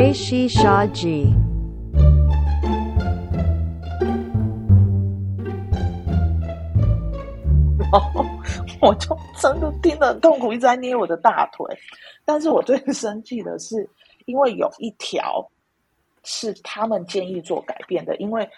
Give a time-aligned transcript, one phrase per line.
[0.00, 1.34] J C Shaw G。
[7.78, 8.24] 然后
[8.80, 11.66] 我就真的听得很痛苦，一直在捏我的大腿。
[12.24, 13.86] 但是我最生气的是，
[14.24, 15.46] 因为有一条
[16.24, 18.48] 是他们建议做改变的，因为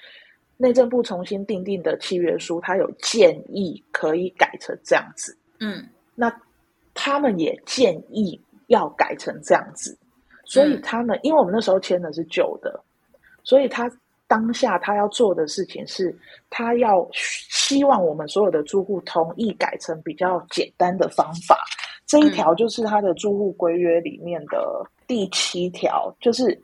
[0.58, 5.36] 内政部重新订定的契约书，它有建议可以改成这样子。
[5.58, 6.32] 嗯那
[6.94, 9.98] 他们也建议要改成这样子，
[10.44, 10.82] 所以嗯。
[10.82, 12.80] 他们、因为我们那时候签的是旧的，
[13.42, 13.90] 所以他
[14.26, 16.16] 当下他要做的事情是，
[16.48, 21.58] 他要希望我们所有的住户同意改成比较简单的方法。
[22.06, 26.58] 这一条就是他的住户规约里面的第七条，就是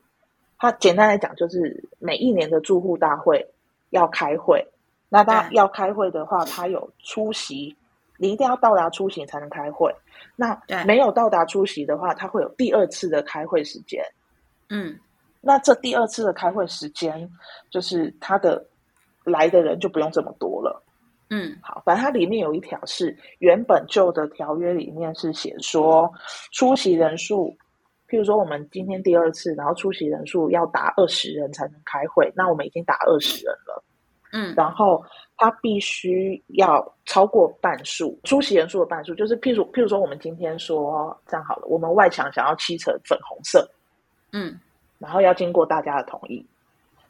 [0.58, 3.47] 他简单来讲，就是每一年的住户大会
[3.91, 4.66] 要开会，
[5.08, 7.74] 那他要开会的话，他有出席，
[8.18, 9.91] 你一定要到达出席才能开会。
[10.36, 14.05] 那没有到达出席的话，他会有第二次的开会时间。
[14.69, 14.98] 嗯
[15.41, 17.30] 那这第二次的开会时间，
[17.70, 18.62] 就是他的
[19.24, 20.83] 来的人就不用这么多了。
[21.30, 26.11] 嗯好，反正它里面有一条是原本旧的条约里面是写说
[26.52, 27.56] 出席人数，
[28.08, 33.84] 譬如说我们今天第二次，然后出席人数要达二十人才能开会，那我们已经达二十人了。
[34.33, 35.05] 嗯然后
[35.39, 43.67] 他必须要超过半数出席人数的半数，就是譬如譬如说我们今天说这样好了，我们外墙想要漆成粉红色，
[44.33, 44.58] 嗯
[44.98, 46.45] 然后要经过大家的同意，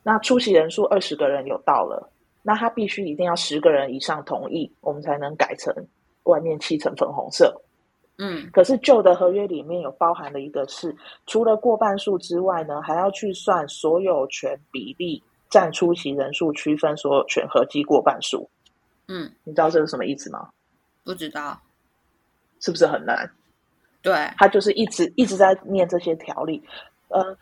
[0.03, 2.07] 那出席人数二十个人有到了，
[2.43, 5.75] 那他必须一定要十个人以上同意，我们才能改成
[6.25, 7.59] 外面漆成粉红色。
[8.19, 10.95] 嗯可是旧的合约里面有包含了一个是，
[11.27, 18.49] 除了过半数之外呢，还要去算所有权比例占出席人数，区分所有权合计过半数。
[19.09, 20.49] 嗯，你知道这是什么意思吗？
[21.05, 21.59] 不知道。
[22.61, 23.31] 是不是很难？
[24.03, 26.61] 对，他就是一直一直在念这些条例，
[27.07, 27.37] 呃，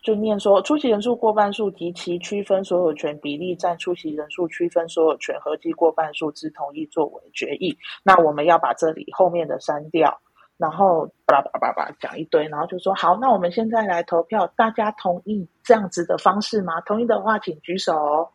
[0.00, 7.76] 就念说出席人数过半数及其区分所有权比例占出席人数区分所有权合计过半数之同意作为决议。
[8.04, 10.20] 那我们要把这里后面的删掉，
[10.58, 16.80] 然后巴拉巴拉巴拉巴讲一堆，然后就说好，那我们现在来投票，大家同意这样子的方式吗？
[16.82, 18.28] 同意的话，请举手哦。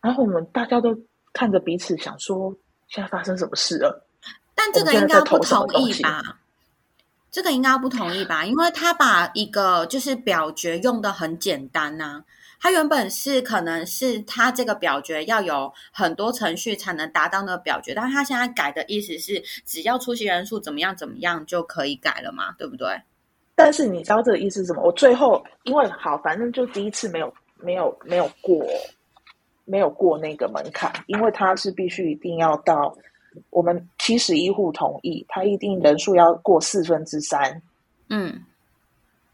[0.00, 0.98] 然后我们大家都
[1.32, 2.52] 看着彼此，想说
[2.88, 4.04] 现在发生什么事了？
[4.54, 6.22] 但这个应该不同意吧？
[7.30, 8.46] 这个应该不同意吧？
[8.46, 12.24] 因为他把一个就是表决用的很简单呐、
[12.66, 23.00] 他原本是可能是他这个表决要有很多程序才能达到那个表决，但他现在改的意思是，只要出席人数怎么样怎么样就可以改了嘛，对不对？
[23.54, 24.82] 但是你知道这个意思是什么？
[24.82, 28.66] 我最后因为好，反正就第一次没有没有没有过，
[29.64, 32.92] 没有过那个门槛，因为它是必须一定要到
[33.50, 37.62] 我们七十一户同意，它一定人数要过四分之三，
[38.10, 38.42] 嗯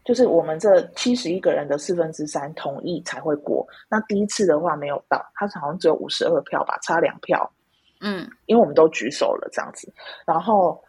[0.03, 3.65] 就是我们这七十一个人的四分之三同意才会过。
[3.89, 7.51] 那第一次的话没有到，他好像只有五十二票吧，差两票。
[8.05, 9.91] 嗯因为我们都举手了这样子，
[10.25, 10.83] 然后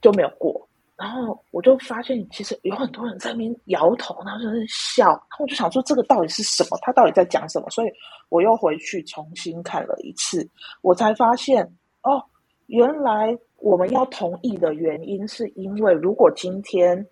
[0.00, 0.68] 就没有过。
[0.96, 5.08] 然后我就发现，其实有很多人在那边摇头，然后就是笑。
[5.08, 6.78] 然后我就想说，这个到底是什么？
[6.82, 7.68] 他到底在讲什么？
[7.68, 7.92] 所以
[8.28, 10.48] 我又回去重新看了一次，
[10.82, 11.64] 我才发现，
[12.02, 12.22] 哦，
[12.66, 17.04] 原来我们要同意的原因，是因为如果今天，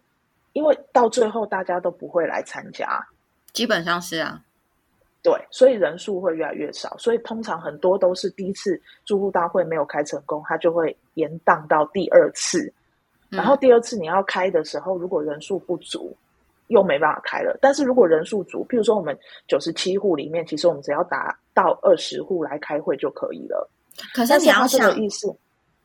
[0.52, 3.04] 因为到最后大家都不会来参加，
[3.52, 4.40] 基本上是啊，
[5.22, 12.72] 对，所以人数会越来越少，所以通常很多都是第一次住户大会没有开成功，它就会延宕到第二次，
[13.30, 16.14] 嗯然后第二次你要开的时候，如果人数不足，
[16.68, 17.56] 又没办法开了。
[17.60, 23.70] 但是如果人数足，譬如说我们九十七户里面，其实我们只要达到二十户来开会就可以了。
[24.14, 25.34] 可是你要想个，意思，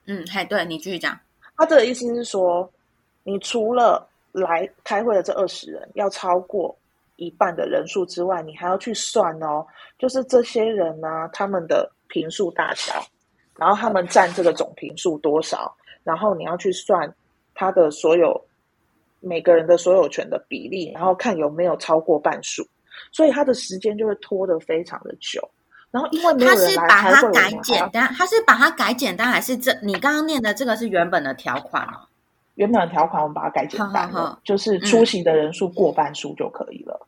[0.06, 1.18] 嗯，嘿，对你继续讲，
[1.56, 2.70] 他这个意思是说，
[3.24, 4.08] 你除了
[4.38, 6.78] 来开会的这二十人要超过
[7.16, 9.66] 一半的人数之外，你还要去算哦，
[9.98, 13.04] 就是这些人呢、他们的平数大小，
[13.56, 17.12] 然后他们占这个总平数多少，然后你要去算
[17.56, 18.40] 他的所有
[19.20, 22.64] 每个人的所有权的比例，然后看有没有超过半数，
[23.12, 25.42] 所以他的时间就会拖得非常的久。
[25.90, 32.06] 然后因为没有他人是把它来开会，我改们还要简单，他是把它改简单，还是这你刚刚念的这个是原本的条款哦？
[32.58, 37.08] 原本的条款我们把它改简单了，好好好就是出席的人数过半数就可以了。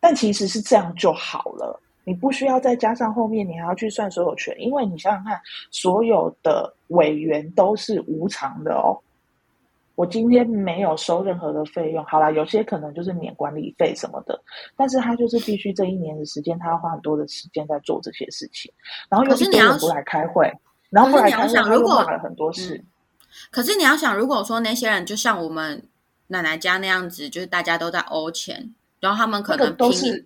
[0.00, 5.40] 但其实是这样就好了，你不需要再加上后面你还要去算所有权，因为你想想看，
[5.70, 8.98] 所有的委员都是无偿的哦。
[9.94, 14.38] 我今天没有收任何的费用，好啦，有些可能就是免管理费什么的，
[14.76, 18.72] 但是他就是必须这一年的时间，他要花很多的时间在做这些事情，
[19.08, 20.52] 然后又可是你要一堆人不来开会，
[20.90, 22.76] 然后不来他又骂了很多事。
[22.76, 22.86] 嗯
[23.50, 25.82] 可是你要想，如果说那些人就像我们
[26.28, 30.24] 奶奶家那样子，就是大家都在欧钱，然后他们可那个能都是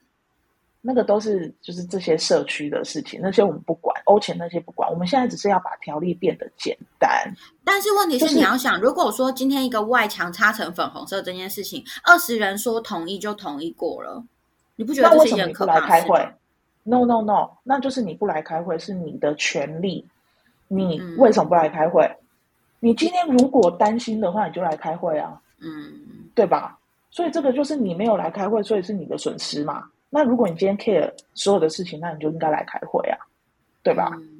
[0.82, 7.30] 那个都是就是这些社区的事情，那些我们不管，欧钱那些不管，我们现在只是要把条例变得简单。
[7.62, 14.24] 但是问题就是是你要想，如果说今天一个外墙擦成粉红色这件事情，二十人说同意就同意过了，
[14.76, 16.26] 你不觉得那这是一件可怕的事开会
[16.84, 20.06] ？No No No，那就是你不来开会是你的权利。
[20.72, 22.08] 你嗯为什么不来开会？
[22.80, 26.78] 你今天如果担心的话，你就来开会啊，嗯，对吧？
[27.10, 29.84] 所以这个就是你没有来开会，所以是你的损失嘛。
[30.08, 33.18] 那如果你今天 care 所有的事情，那你就应该来开会啊，
[33.82, 34.10] 对吧？
[34.14, 34.36] 嗯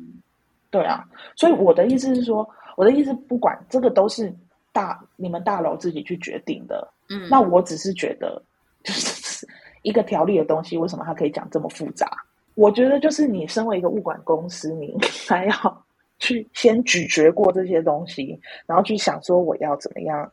[0.73, 1.05] 对啊，
[1.35, 4.33] 所以我的意思是说，我的意思不管这个都是
[4.71, 8.41] 大你们大楼自己去决定的，嗯，那我只是觉得，
[8.85, 9.45] 就是
[9.83, 12.09] 一个条例的东西，为什么它可以讲这么复杂？
[12.55, 14.99] 我觉得就是你身为一个物管公司，你应
[15.29, 15.85] 该要
[16.21, 20.31] 去先咀嚼过这些东西，然后去想说我要怎么样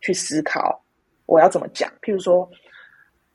[0.00, 0.82] 去思考，
[1.26, 1.88] 我要怎么讲。
[2.02, 2.50] 譬如说，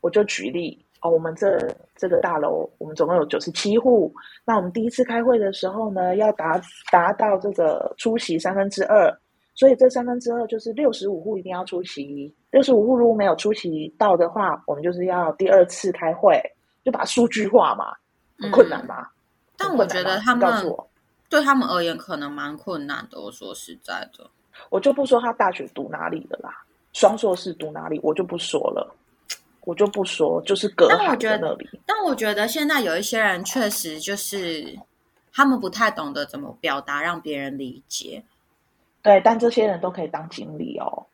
[0.02, 1.58] 我就举例哦，我们这
[1.96, 4.14] 这个大楼，我们总共有九十七户，
[4.44, 6.60] 那我们第一次开会的时候呢，要达
[6.92, 9.10] 达到这个出席三分之二，
[9.54, 16.42] 所以这三分之二就是六十五户一定要出席，六十五户如果没有出席到的话，我们就是要第二次开会，
[16.84, 17.94] 就把数据化嘛，
[18.40, 19.12] 很困难吧？
[19.12, 19.20] 嗯
[19.56, 20.90] 但我觉得他们告诉我，
[21.34, 23.20] 对他们而言可能蛮困难的。
[23.20, 24.30] 我说实在的，
[24.70, 26.64] 我就不说他大学读哪里的啦，
[26.94, 28.96] 双硕士读哪里，我就不说了，
[29.62, 31.80] 我就不说，就是隔海但我觉得的那里。
[31.88, 34.78] 但我觉得现在有一些人确实就是
[35.32, 38.24] 他们不太懂得怎么表达，让别人理解。
[39.02, 41.08] 对，但这些人都可以当经理哦，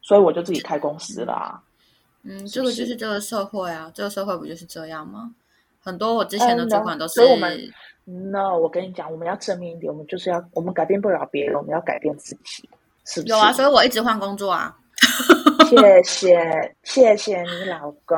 [0.00, 1.62] 所以我就自己开公司啦、
[2.22, 5.34] 嗯，这个就是是这个社会啊，这个社会不就是这样吗？
[5.80, 7.70] 很多我之前的主管都是，我们
[8.10, 12.66] No，我跟你讲，我们要正面一点，我们就是要，我们改变不了别人，我们要改变自己，
[13.04, 13.32] 是不是？
[13.34, 14.74] 有啊，所以我一直换工作啊。
[15.68, 18.16] 谢谢，谢谢你老公。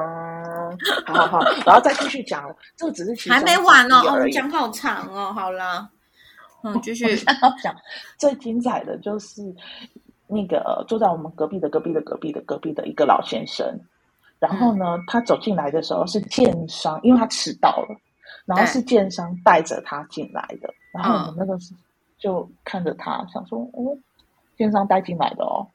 [1.07, 4.33] 好好好，然后再继续讲，这个只是还没完哦，哦，之一而已。
[4.33, 5.33] 讲好长哦。
[5.33, 5.91] 好啦，
[6.63, 7.17] 嗯，继续
[7.61, 7.75] 讲
[8.17, 9.43] 最精彩的就是
[10.29, 13.67] 那个坐在我们隔壁的隔壁的隔壁的隔壁的一个老先生，
[14.39, 17.97] 然后呢，他走进来的时候是建商，因为他迟到了，
[18.47, 21.75] 然后是建商带着他进来的，然后我们嗯那个是
[22.19, 23.97] 就看着他，想说，哦，
[24.57, 25.67] 建商带进来的哦，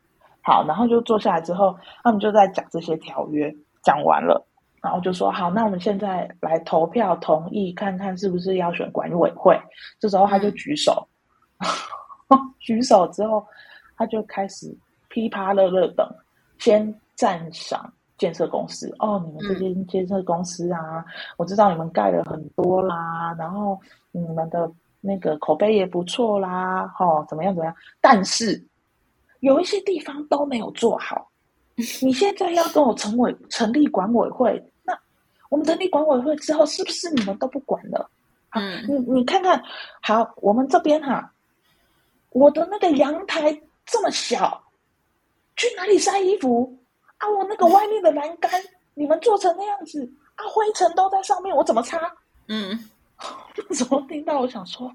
[0.41, 3.53] 好，然后就坐下来之后，他们就在讲这些条约，
[3.83, 4.45] 讲完了。
[4.81, 9.59] 然后就说好，那我们现在来投票同意，看看是不是要选管委会。
[9.99, 11.07] 这时候他就嗯举手，
[12.61, 13.43] 举手之后，
[13.97, 14.71] 他就开始
[15.09, 16.07] 噼啪乐乐等，
[16.59, 21.03] 先赞赏建设公司哦，你们这间建设公司啊，
[21.37, 23.79] 我知道你们盖了很多啦，然后
[24.11, 24.71] 你们的
[25.01, 27.75] 那个口碑也不错啦，哦，怎么样怎么样？
[27.99, 28.63] 但是
[29.41, 31.29] 有一些地方都没有做好。
[32.01, 34.97] 你现在要跟我成委成立管委会，那
[35.49, 38.09] 我们成立管委会之后，是不是你们都不管了？
[38.47, 39.61] 啊，嗯你你看看，
[40.01, 41.33] 好，我们这边哈、
[42.29, 44.63] 我的那个阳台这么小，
[45.57, 46.77] 去哪里晒衣服
[47.17, 47.29] 啊？
[47.29, 48.51] 我那个外面的栏杆，
[48.93, 50.03] 你们做成那样子
[50.35, 51.99] 啊，灰尘都在上面，我怎么擦？
[52.47, 52.77] 嗯，
[53.69, 54.91] 那时候听到，我想说，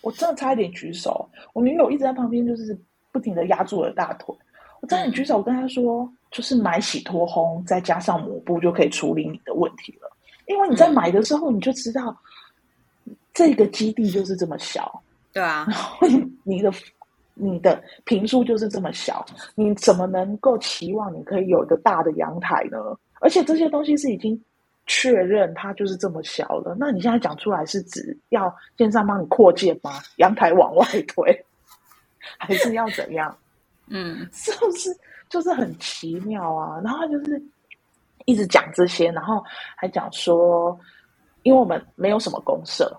[0.00, 1.28] 我真的差一点举手。
[1.52, 2.78] 我女友一直在旁边，就是
[3.12, 4.34] 不停的压住我的大腿。
[4.80, 10.10] 我差点举手跟她说，就是买洗脱烘，再加上抹布就可以处理你的问题了。
[10.46, 12.16] 因为你在嗯买的时候，你就知道
[13.34, 16.06] 这个基地就是这么小，对啊，然后
[16.44, 16.70] 你的
[17.38, 19.24] 你的平数就是这么小，
[19.54, 22.78] 你怎么能够期望你可以有一个大的阳台呢？
[23.20, 24.38] 而且这些东西是已经
[24.86, 29.92] 确认它就是这么小了，那你现在讲出来是指要建商帮你扩建吗？
[30.16, 31.44] 阳台往外推，
[32.38, 33.36] 还是要怎样？
[33.88, 34.90] 嗯 是不是
[35.28, 36.80] 就是很奇妙啊？
[36.82, 37.42] 然后他就是
[38.24, 39.44] 一直讲这些，然后
[39.76, 40.78] 还讲说，
[41.42, 42.96] 因为我们没有什么公社，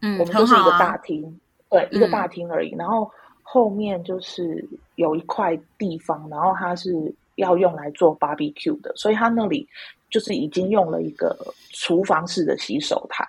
[0.00, 1.40] 嗯，我们就是一个大厅，
[1.70, 2.74] 对，一个嗯大厅而已。
[2.76, 3.10] 然后
[3.52, 9.68] 后面就是有一块地方，然后它是要用来做 barbecue 的，所以它那里
[10.08, 11.36] 就是已经用了一个
[11.74, 13.28] 厨房式的洗手台。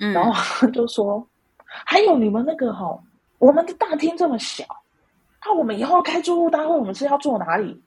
[0.00, 1.22] 嗯，然后就说，
[1.66, 2.98] 还有你们那个哈、
[3.38, 4.64] 我们的大厅这么小，
[5.44, 7.78] 那我们以后开住户大会，我们是要坐哪里？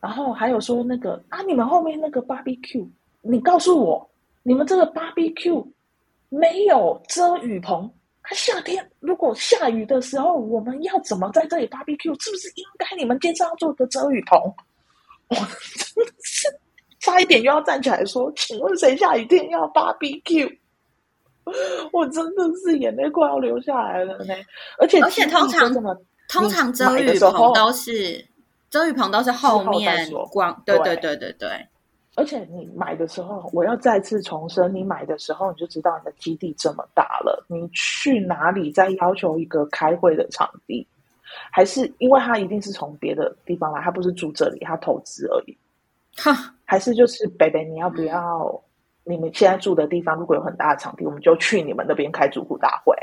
[0.00, 2.86] 然后还有说那个啊，你们后面那个 barbecue，
[3.22, 4.06] 你告诉我，
[4.42, 5.66] 你们这个 barbecue
[6.28, 7.90] 没有遮雨棚。
[8.22, 12.22] 它夏天如果下雨的时候，我们要怎么在这里 barbecue？
[12.22, 14.38] 是不是应该你们街上要做个遮雨棚？
[15.28, 16.48] 我真的是
[16.98, 20.58] 差一点又要站起来说，请问谁下雨天要 barbecue？
[21.92, 24.34] 我真的是眼泪快要流下来了呢，
[24.78, 25.72] 而且而且通常
[26.28, 28.24] 通常遮雨棚都是
[28.68, 31.68] 遮雨棚都是后面说光，对对对对对对，
[32.16, 40.86] 而且你买的时候，我要再次重申，你买的时候你就知道你的基地这么大了，你去哪里再要求一个开会的场地，
[41.52, 45.56] 还是因为他一定是从别的地方来，他不是住这里，他投资而已。
[46.16, 48.62] 哈，还是就是北北，你要不要？
[49.02, 52.94] 你们现在住的地方如果有很大的场地，我们就去你们那边开住户大会。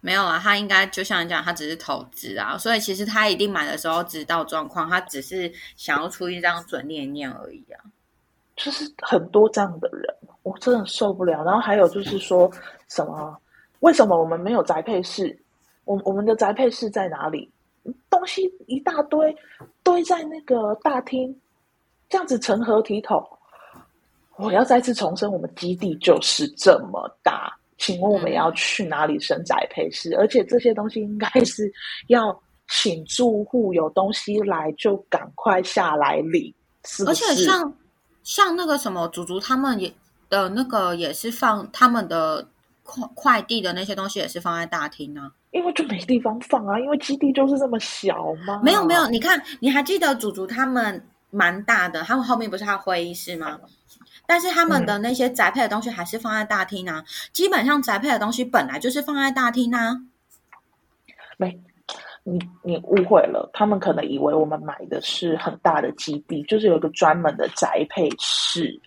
[0.00, 7.80] 没有啊，他应该就像你讲，他只是投资啊，所以其实他一定买的时候知道状况，他只是想要出一张准念念而已啊。
[8.56, 11.42] 就是很多这样的人，我真的受不了。
[11.44, 12.50] 然后还有就是说
[12.88, 13.36] 什么？
[13.80, 15.38] 为什么我们没有宅配室？
[15.84, 17.50] 我我们的宅配室在哪里？
[18.08, 19.36] 东西一大堆
[19.82, 21.38] 堆在那个大厅，
[22.08, 23.22] 这样子成何体统？
[24.36, 30.16] 我要再次重申，我们基地就是这么大，请问我们要去哪里生宅配室？
[30.16, 31.70] 而且这些东西应该是
[32.08, 32.34] 要
[32.68, 36.52] 请住户有东西来就赶快下来领，
[36.86, 37.34] 是不而是？
[37.34, 37.76] 且像
[38.24, 39.94] 像那个什么祖祖他们也
[40.28, 42.48] 的那个也是放他们的
[42.82, 45.30] 快快递的那些东西也是放在大厅啊。
[45.52, 48.60] 因为就没地方放啊，因为基地就是这么小嘛。
[48.64, 53.60] 没有没有，你看你还记得祖祖他们蛮大的，他们后面不是还有会议室吗？
[54.26, 57.04] 但是他们的那些宅配的东西还是放在大厅啊。
[57.32, 60.00] 基本上宅配的东西本来就是放在大厅啊。
[61.36, 61.60] 没，
[62.24, 68.80] 你你误会了，他们可能以为我们买的是很大的基地，就是有一个专门的宅配室，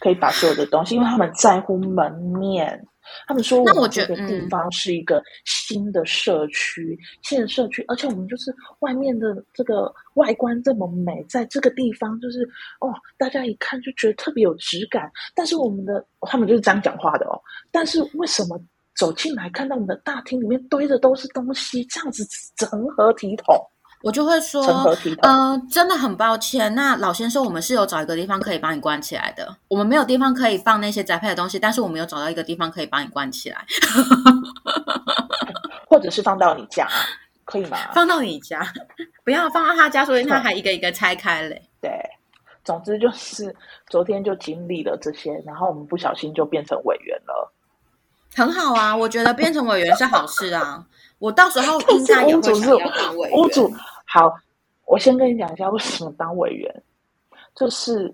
[0.00, 2.86] 可以把所有的东西，因为他们在乎门面。
[3.26, 12.48] 他们说，那我我们这觉得嗯个地方是一个新的社区，新的社区，而且我们就是外面的这个外观这么美，在这个地方就是
[12.80, 15.10] 哦，大家一看就觉得特别有质感。
[15.34, 17.38] 但是我们的他们就是这样讲话的哦。
[17.70, 18.58] 但是为什么
[18.96, 22.24] 走进来看到我们的大厅里面堆的都是东西，这样子
[22.56, 23.56] 成何体统？
[24.02, 25.30] 我就会说，成何体统？
[25.30, 26.74] 呃，真的很抱歉。
[26.74, 29.56] 那老先生，我们是有找一个地方可以帮你关起来的。
[29.68, 33.64] 我们没有地方可以放那些宅配的东西，但是我们有找到一个地方可以帮你关起来，
[35.88, 36.88] 或者是放到你家，
[37.44, 37.78] 可以吗？
[37.94, 38.66] 放到你家，
[39.24, 41.62] 不要放到他家，所以他还一个一个拆开嘞。
[41.80, 41.92] 对，
[42.64, 43.54] 总之就是
[43.86, 47.52] 昨天就经历了这些，然后我们不小心就变成委员了。
[48.34, 50.86] 很好啊，我觉得变成委员是好事啊。
[51.18, 53.38] 我到时候应该也会想要当委员。
[53.38, 53.72] 屋主
[54.04, 54.34] 好，
[54.86, 56.82] 我先跟你讲一下为什么当委员，
[57.54, 58.12] 就是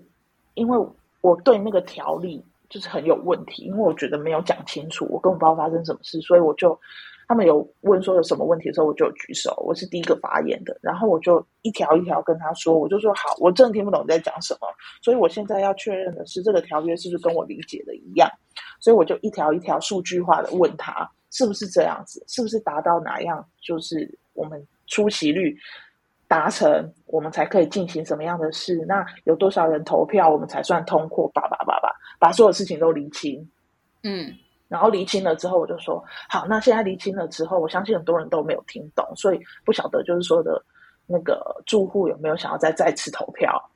[0.53, 0.87] 因为
[1.21, 6.79] 我对那个条例就是很有问题，因为我觉得没有讲清楚，我根本不知道发生什么事，所以我就
[7.27, 14.67] 他们有问说有什么问题的时候，我就举手，我是第一个发言的，然后我就一条一条跟他说，我就说好，我真的听不懂你在讲什么，
[15.01, 18.29] 所以我现在要确认的是这个条约是不是跟我理解的一样，
[18.79, 21.09] 所以我就一条一条数据化的问他。
[21.31, 22.23] 是不是这样子？
[22.27, 23.47] 是不是达到哪样？
[23.61, 25.55] 就是我们出席率
[26.27, 28.83] 达成，我们才可以进行什么样的事？
[28.87, 31.29] 那有多少人投票，我们才算通过？
[31.29, 33.47] 叭叭叭叭，把所有事情都厘清。
[34.01, 34.33] 嗯，
[34.67, 36.47] 然后厘清了之后，我就说好。
[36.47, 40.59] 那现在厘清了之后，我相信很多人都没有听懂，所以不晓得就是说的
[41.05, 43.69] 那个住户有没有想要再再次投票？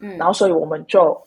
[0.00, 1.18] 嗯，然后所以我们就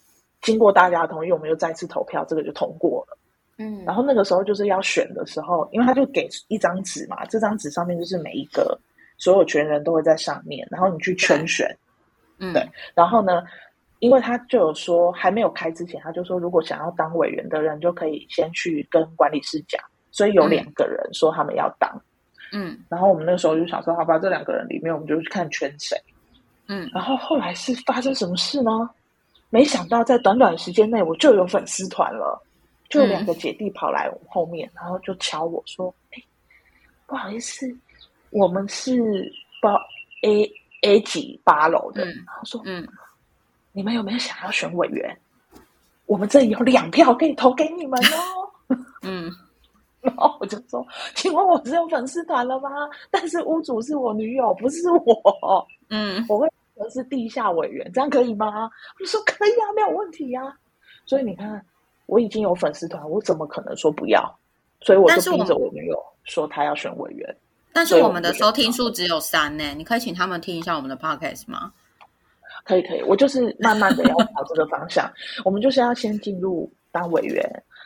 [0.44, 3.18] 经过大家的同意，我们又再次投票，这个就通过了。
[3.58, 8.78] 嗯，然后那个时候就是要选的时候，因为他就给一张纸嘛，这张纸上面就是每一个
[9.18, 11.68] 所有权人都会在上面，然后你去圈选。
[12.40, 13.44] 嗯，对然后呢，
[14.00, 19.80] 因为他就有说还没有开之前，他就说如果想要当委员的人就可以先去跟管理室讲，
[20.12, 21.90] 所以有两个人说他们要当。
[22.52, 25.98] 嗯然后我们那时候就想说，好吧，这两个人里面我们就去看圈谁。
[26.68, 28.90] 嗯，然后后来是发生什么事呢？
[29.54, 32.44] 没想到在短短时间内，我就有粉丝团了。
[32.90, 36.24] 就有两个姐弟跑来我后面，然后就敲我说：“哎、
[37.06, 37.68] 不好意思，
[38.32, 39.32] 我们是
[39.62, 39.80] 包
[40.24, 42.04] A A 级八楼的。
[42.04, 42.88] 嗯然后说：“嗯，
[43.74, 45.16] 你们有没有想要选委员？
[46.08, 48.76] 我们这里有两票可以投给你们哦。
[49.04, 49.32] 嗯，
[50.02, 50.84] 然后我就说
[51.14, 52.70] ：“请问我只有粉丝团了吗？
[53.12, 55.68] 但是屋主是我女友，不是我。
[55.90, 56.48] 嗯，我会
[56.84, 60.42] 我是地下委员，这样可以吗？”我说：“可以啊，没有问题呀、
[61.06, 61.63] 所以你看，
[62.06, 64.24] 我已经有粉丝团，我怎么可能说不要？
[64.82, 67.36] 所以我就逼着我女友说他要选委员。
[67.72, 71.72] 但是我我们的收听数只有三呢，你可以请他们听一下我们的 podcast 吗？
[72.66, 75.12] 可以可以，我就是慢慢的要朝这个方向。
[75.44, 77.44] 我们就是要先进入当委员，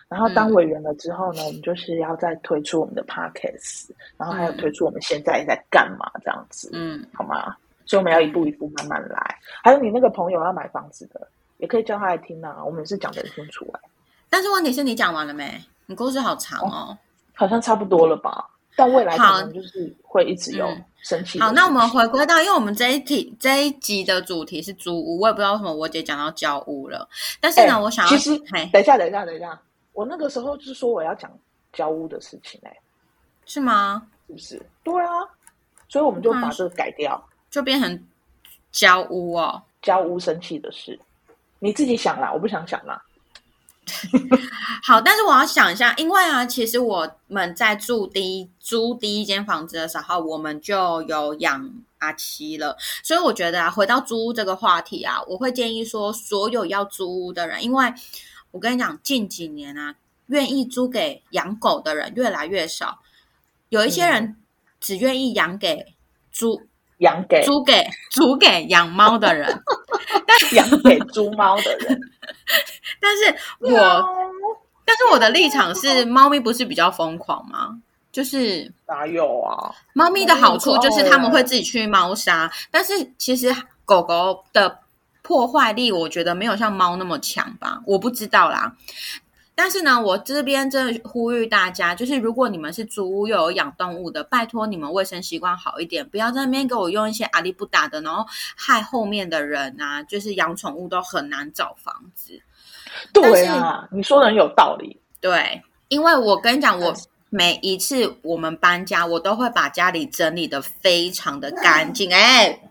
[0.09, 7.55] 然后当嗯委员了之后呢，我们就是要再推出我们的 podcast，然后还有嗯推出我们现在在干嘛这样子，嗯，好吗？
[7.87, 9.39] 所以我们要一步一步慢慢来。
[9.63, 11.27] 还有你那个朋友要买房子的，
[11.57, 13.79] 也可以叫他来听啊，我们也是讲的很清楚啊，
[14.29, 15.59] 但是问题是你讲完了没？
[15.87, 16.97] 你故事好长哦。
[17.33, 18.49] 好像差不多了吧？
[18.75, 20.67] 但未来可能就是会一直有
[21.01, 21.39] 生气。
[21.39, 27.07] 好，那我们回归到，因为我们这一题这一集的主题是租屋，我也不知道为什么我姐讲到交屋了。
[27.39, 28.37] 但是呢，我想要，其实，
[28.71, 29.59] 等一下，等一下，等一下，
[29.93, 31.31] 我那个时候就是说我要讲
[31.73, 32.77] 交屋的事情，哎，
[33.45, 34.03] 是吗？
[34.27, 34.65] 是不是？
[34.83, 35.09] 对啊，
[35.89, 38.03] 所以我们就把这个改掉，就变成
[38.71, 40.99] 交屋哦，交屋生气的事，
[41.59, 43.01] 你自己想啦，我不想想啦。
[44.83, 57.93] 好，但是我要想一下，因为啊，其实我们在住第一租第一间房子的时候，我们就有养阿七了，所以我觉得啊，回到租屋这个话题啊，我会建议说，所有要租屋的人，因为
[58.51, 59.95] 我跟你讲，近几年啊，
[60.27, 62.99] 愿意租给养狗的人越来越少，
[63.69, 64.35] 有一些人
[64.81, 65.93] 只愿意养给
[66.29, 66.67] 租。
[66.97, 69.47] 养给租给租给养猫的人，
[70.25, 72.01] 但养给租猫的人，
[72.99, 74.03] 但是我
[74.85, 77.79] 但是我的立场是，猫咪不是比较疯狂吗？
[78.11, 79.75] 就是哪有啊？
[79.93, 84.79] 猫咪的好处就是他们会自己去猫砂，但是其实狗狗的
[85.21, 87.79] 破坏力，我觉得没有像猫那么强吧？
[87.85, 88.73] 我不知道啦。
[89.59, 98.23] 但是呢，我这边真的呼吁大家，就是如果你们是租屋又有养动物的，拜托你们卫生习惯好一点，不要在那边给我用一些阿里不打的，然后
[98.55, 102.39] 害后面的人啊，就是养宠物都很难找房子。
[103.11, 104.95] 对啊，你说的很有道理。
[105.19, 106.93] 对，因为我跟你讲，我
[107.31, 112.13] 每一次我们搬家，我都会把家里整理的非常的干净。
[112.13, 112.61] 哎，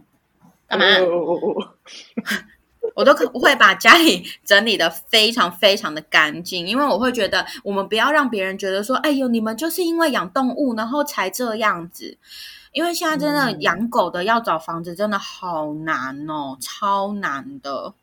[0.69, 0.85] 干嘛？
[2.95, 12.16] 我都可会把家里整理的非常非常的干净，因为我会觉得我们不要让别人觉得说，哎呦，你们就是因为养动物然后才这样子。
[12.73, 17.95] 因为现在真的养狗的要找房子真的好难哦，超难的。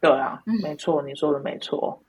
[0.00, 2.00] 对啊，没错，你说的没错。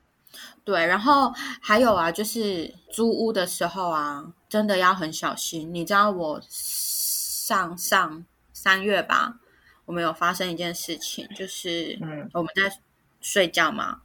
[0.64, 5.74] 对，然后还有啊，就是租屋的时候啊，真的要很小心。
[5.74, 9.40] 你知道我上上三月吧？
[9.86, 11.98] 我们有发生一件事情，就是
[12.34, 12.78] 我们在
[13.22, 14.02] 睡觉嘛，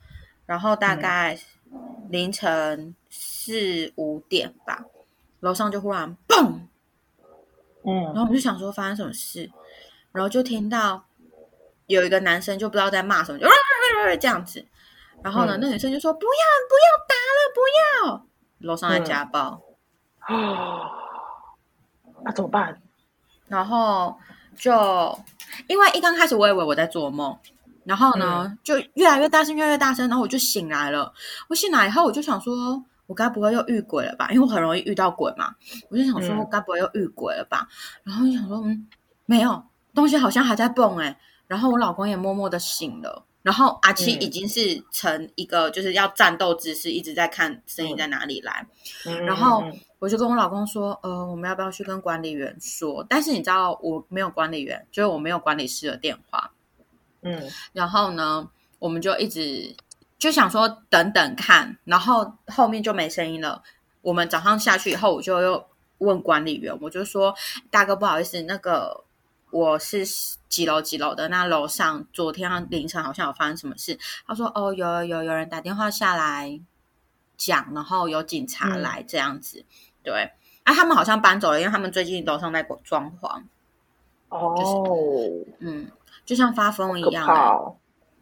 [0.47, 1.39] 然后大概
[2.09, 4.85] 凌晨四五点吧，
[5.41, 6.61] 楼上就忽然嘣，
[7.85, 9.51] 嗯，然后我们就想说发生什么事，
[10.13, 11.05] 然后就听到
[11.87, 13.47] 有一个男生就不知道在骂什么，就
[14.21, 14.67] 这样子，
[15.23, 16.31] 然后呢，那女生就说不要
[16.69, 17.61] 不要打了，不
[18.09, 18.27] 要，
[18.59, 19.63] 楼上在家暴，
[20.19, 20.91] 啊，
[22.25, 22.81] 那怎么办？
[23.47, 24.19] 然后
[24.59, 25.19] 就。
[25.67, 27.37] 因为一刚开始我以为我在做梦，
[27.85, 31.13] 然后呢就越来越大声，越来越大声，然后我就醒来了。
[31.49, 34.29] 我醒来以后，我就想说，我该不会又遇鬼了吧？
[34.31, 35.53] 因为我很容易遇到鬼嘛。
[35.89, 37.67] 我就想说，我该不会又遇鬼了吧？
[38.05, 38.87] 然后就想说，嗯，
[39.27, 39.61] 没有
[39.95, 41.19] 东西好像还在蹦哎。
[41.49, 48.67] 然后我老公也默默的醒了，然后阿七已经是成一个就是要战斗姿势，一直在看声音在哪里来，
[49.25, 49.65] 然后。
[50.01, 53.05] 我就跟我老公说，呃，我们要不要去跟管理员说？
[53.09, 56.53] 但是你知道我没有管理员，就是我没有管理师的电话。
[57.23, 59.75] 嗯，然后呢，我们就一直
[60.17, 63.61] 就想说等等看，然后后面就没声音了。
[64.01, 65.67] 我们早上下去以后，我就又
[65.99, 67.35] 问管理员，我就说
[67.69, 69.03] 大哥不好意思，那个
[69.51, 70.05] 我是
[70.49, 73.99] 几楼几楼的，那楼上昨天凌晨好像有发生什么事？
[74.27, 76.61] 他说哦，有有有人打电话下来
[77.37, 79.65] 讲，然后有警察来这样子。
[80.03, 80.31] 对，
[80.65, 83.43] 啊，他们好像搬走了，因为他们最近楼上在装潢。
[84.29, 84.55] 哦，
[85.61, 85.91] 嗯，
[86.27, 87.75] 就像发疯一样，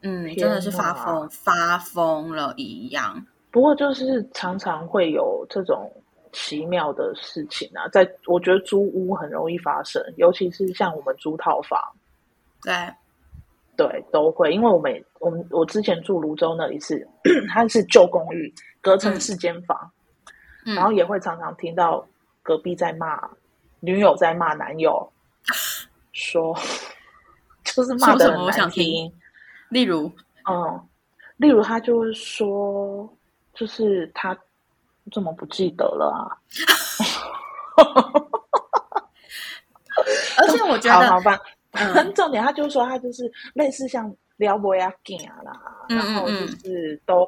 [0.02, 3.26] 嗯，真的是发疯发疯了一样。
[3.50, 5.90] 不过就是常常会有这种
[6.38, 11.80] 奇妙的事情啊，在我觉得租屋很容易发生，尤其是像我们租套房，
[12.62, 12.74] 对
[13.74, 17.08] 对都会，因为我们我们我之前住泸州那一次，
[17.48, 19.90] 它是旧公寓，隔成四间房。
[20.74, 22.04] 然后也会常常听到
[22.42, 23.22] 隔壁在骂
[23.78, 25.08] 女友，在骂男友，
[26.12, 26.52] 说
[27.62, 29.12] 就是骂的很难听。
[29.70, 30.10] 例如，
[30.50, 30.88] 嗯，
[31.36, 33.08] 例如他就会说，
[33.54, 34.36] 就是他
[35.12, 36.36] 怎么不记得了啊？
[40.38, 41.38] 而且我觉得，好吧，
[41.72, 45.52] 很重点，他就是说，他就是类似像撩拨呀、干啦，
[45.88, 47.26] 然后就是都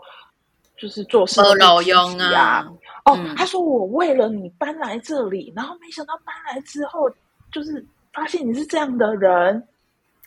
[0.77, 2.67] 就是做事不老用啊。
[3.05, 7.11] 哦，他说我为了你搬来这里，然后没想到搬来之后，
[7.51, 9.67] 就是发现你是这样的人，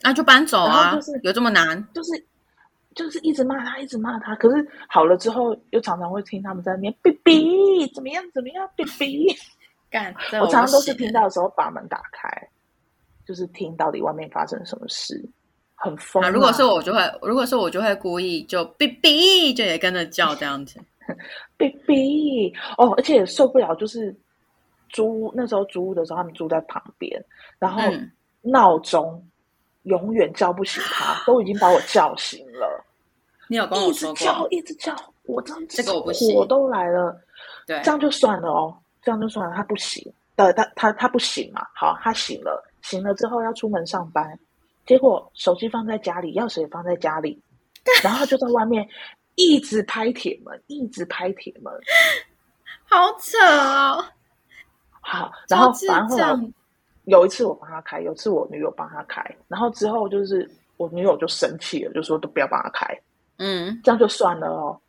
[0.01, 0.95] 那就搬走啊！
[0.95, 1.87] 就是有这么难？
[1.93, 2.11] 就是
[2.95, 4.35] 就是一直骂他，一直骂他。
[4.35, 9.35] 可是好了之后，又常常会听他们在那边哔哔，怎么样怎么样哔哔。
[9.89, 12.29] 干，我常常都是听到的时候把门打开，
[13.25, 15.21] 就是听到底外面发生什么事，
[15.75, 16.31] 很疯。
[16.31, 20.79] 如果是我，就会；如果是我，就会故意就哔哔，就也跟着叫这样子。
[21.57, 24.15] baby 哦，而且受不了，就是
[24.89, 27.21] 租屋那时候租屋的时候，他们住在旁边，
[27.59, 28.09] 然后嗯
[28.41, 29.21] 闹钟
[29.83, 32.70] 永远叫不醒他，都已经把我叫醒了，
[33.51, 37.21] 你有跟一我说直叫过，一直叫，我这样子这个我不行火都来了。
[37.67, 40.01] 对这，样就算了哦，这样就算了，他不行，
[40.37, 44.39] 呃，他他他不行嘛，好，他醒了，醒了之后要出门上班，
[44.85, 47.43] 结果手机放在家里，钥匙也放在家里，
[48.01, 48.87] 然后他就在外面
[49.35, 51.73] 一直拍铁门，一直拍铁门，
[52.87, 54.05] 好扯哦，
[55.01, 56.53] 好，然后超智反正后来
[57.03, 62.97] 有一次我帮他开，有一次我女友帮他开，然后之后就是我女友就生气了，就说都不要帮他开，
[63.43, 64.79] 嗯，这样就算了哦。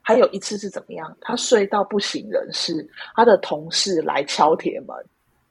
[0.00, 1.14] 还有一次是怎么样？
[1.20, 4.96] 他睡到不省人事，他的同事来敲铁门，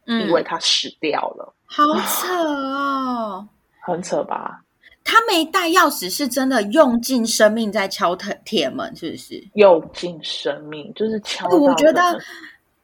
[0.07, 3.47] 嗯以为他死掉了，好扯哦。
[3.83, 4.61] 很扯吧？
[5.03, 9.41] 他没带钥匙，是真的用尽生命在敲铁铁门，是不是？
[9.53, 12.01] 用尽生命，就是敲我觉得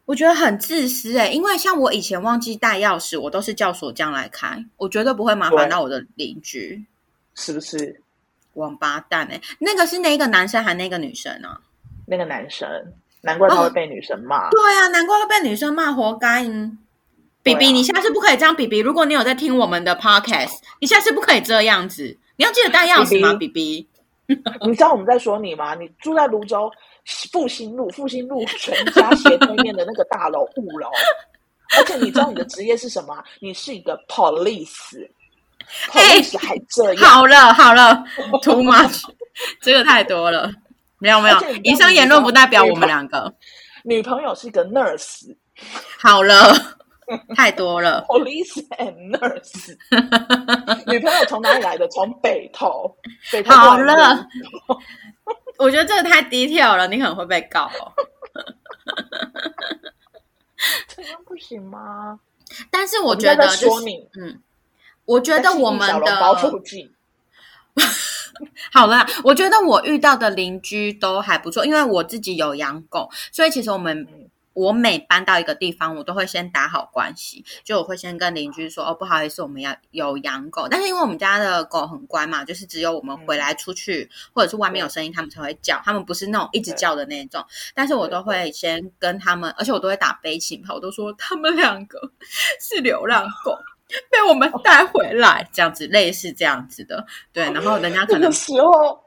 [0.06, 6.82] 我觉得很自私诶、因为像我以前忘记带钥匙，我都是叫锁匠来开，我绝对不会麻烦到我的邻居。
[7.36, 8.02] 是不是
[8.58, 11.60] 王八蛋诶、那个是那个男生还那个女生啊？
[12.08, 12.68] 那个男生？
[13.22, 14.50] 难怪他会被女生骂。
[14.50, 16.44] 对啊，难怪会被女生骂，活该。
[16.44, 16.78] 嗯，
[17.44, 18.56] 比比，对啊你下次不可以这样。
[18.56, 22.18] 比比，如果你有在听我们的 podcast，你下次不可以这样子。
[22.38, 23.34] 你要记得带钥匙吗？
[23.34, 23.88] 比比，
[24.28, 25.76] 你知道我们在说你吗？
[25.76, 26.72] 你住在泸州
[27.32, 30.90] 复兴路，复兴路全家斜对面的那个大楼五楼，
[31.78, 33.24] 而且你知道你的职业是什么？
[33.40, 35.10] 你是一个 police。
[35.92, 38.04] police 还这样，好了好了
[38.42, 39.04] ，too much，
[39.62, 40.52] 这个太多了。
[41.00, 43.32] 没有没有以上言论不代表我们两个。
[43.84, 45.36] 女朋友是一个 nurse。
[46.00, 46.54] 好了，
[47.36, 48.04] 太多了。
[48.08, 49.78] police and nurse，
[50.92, 51.88] 女朋友从哪里来的？
[51.90, 52.96] 从北投。
[53.32, 54.28] 北投好了，
[55.60, 57.94] 我觉得这个太低调了，你可能会被告哦。
[60.88, 62.20] 这样不行吗？
[62.72, 64.42] 但是我觉得就是，说你，嗯，
[65.08, 66.16] 我觉得我们的
[68.72, 74.30] 好了，我觉得我遇到的邻居都还不错，因为我自己有养狗，所以其实我们嗯。
[74.58, 92.00] 我每搬到一个地方，我都会先打好关系，就我会先跟邻居说，哦，不好意思，我们要有养狗，但是因为我们家的狗很乖嘛，就是只有我们回来出去、或者是外面有声音，他们才会叫，他们不是那种一直叫的那种，但是我都会先跟他们，而且我都会打悲情牌，我都说他们两个
[92.60, 93.56] 是流浪狗。
[94.10, 99.00] 被我们带回来，这样子类似这样子的，对，然后人家可能那个时候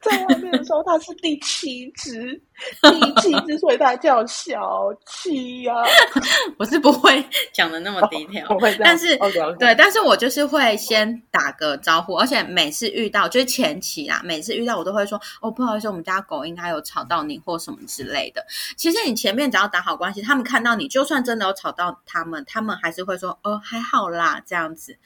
[0.00, 2.40] 在外面的时候，它是第七只，
[2.82, 5.74] 第七只，所以它叫小七呀、
[6.58, 8.46] 我是不会讲的那么低调。
[8.82, 9.18] 但是
[9.58, 18.44] 对，但是我就是会先打个招呼，而且每次遇到就是前期啦，每次遇到我都会说哦，不好意思，我们家狗应该有吵到你或什么之类的。
[18.76, 24.96] 其实你前面只要打好关系，他们看到你，就算真的有吵到他们，他们还是会说哦还好啦这样子。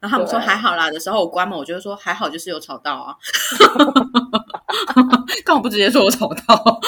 [0.00, 3.14] 然后他们说对还好啦的时候，我关门，我就会说还好，就是有吵到啊。
[5.44, 6.80] 干嘛不直接说我吵到？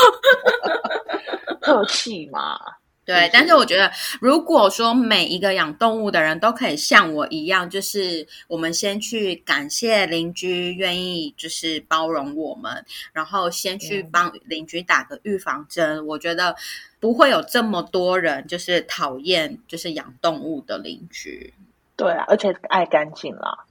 [1.60, 2.58] 客气嘛，
[3.04, 16.56] 对，但是我觉得，如果说每一个养动物的人都可以像我一样，就是我们先去感谢邻居愿意就是包容我们，然后先去嗯帮邻居打个预防针，我觉得
[16.98, 21.54] 不会有这么多人就是讨厌就是养动物的邻居。
[21.96, 23.66] 对啊，而且爱干净啦，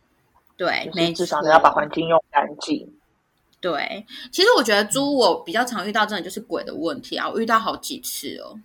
[0.58, 2.88] 对，就是没至少错你要把环境用干净。
[3.60, 8.60] 对，其实我觉得租我比较常遇到，真的就是鬼的问题啊，我遇到好几次哦。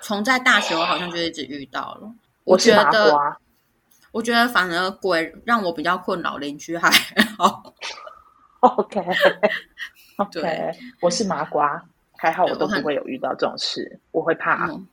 [0.00, 2.12] 从在大学，我好像就一直遇到了。
[2.44, 3.36] 我觉得，瓜，
[4.12, 6.88] 我觉得反而鬼让我比较困扰，邻居还
[7.36, 7.74] 好。
[8.60, 9.04] OK
[10.30, 11.82] 对我是麻瓜，
[12.16, 14.68] 还好我都不会有遇到这种事，我会怕。
[14.68, 14.86] 嗯，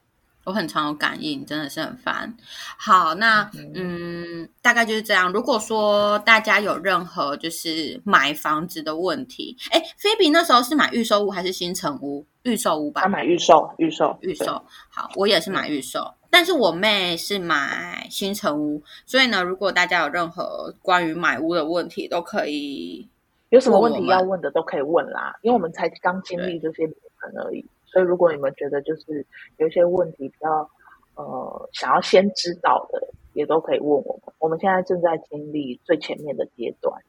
[0.46, 2.36] 我很常有感应，真的是很烦。
[2.78, 5.32] 好，那嗯，大概就是这样。
[5.32, 12.26] 如果说大家有任何就是买房子的问题，哎，菲比那时候是买预售屋还是新城屋？
[12.44, 14.62] 预售屋吧他，买预售，预售，对预售。
[14.90, 23.08] 好，我也是买预售，但是我妹是买新城屋，所以呢，如果大家有任何关于买屋的问题，都可以。
[23.50, 29.24] 有什么问题要问的都可以问啦，因为我们才刚经历这些流程而已，所以如果你们觉得就是
[29.58, 30.68] 有一些问题比较
[31.14, 34.34] 呃想要先知道的，也都可以问我们。
[34.40, 37.02] 我们现在正在经历最前面的阶段，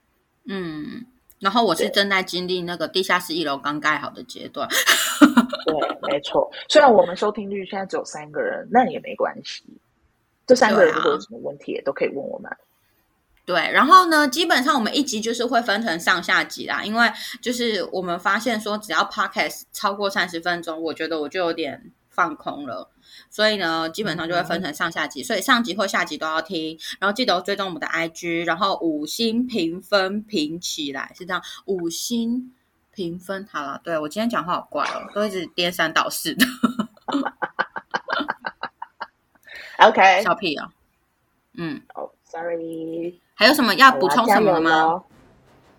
[0.47, 1.07] 嗯，
[1.40, 4.68] 然后我是正在经历那个地下室一楼刚盖好的阶段。
[5.64, 6.51] 对，没错。
[6.68, 9.64] 虽然我们收听率现在只有三个人，那也没关系。
[10.47, 12.55] 这三个人如果有什么问题，也都可以问我们。
[13.47, 22.91] 对，然后呢，基本上我们一集就是会分成上下集啦，因为就是我们发现说，只要 podcast 超过三十分钟，我觉得我就有点放空了。
[23.29, 26.79] 所以呢，基本上就会分成上下集，所以上集或下集都要听。
[26.99, 32.53] 然后记得追踪我们的 IG，然后五星评分评起来，是这样，五星
[32.93, 33.81] 评分好了。
[33.85, 36.47] 对我今天讲话好怪哦，都一直颠三倒四的。
[39.79, 40.73] OK，小屁啊、
[41.55, 45.03] 嗯，哦，sorry，还有什么要补充什么的吗？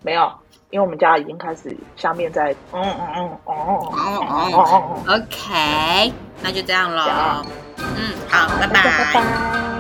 [0.02, 0.32] 没有，
[0.70, 7.46] 因为我们家已经开始下面在嗯嗯嗯哦哦哦哦哦，OK，那就这样了。
[7.78, 9.14] 嗯，好，拜拜拜。
[9.14, 9.75] 拜。